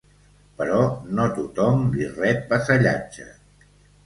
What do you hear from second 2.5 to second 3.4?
vassallatge.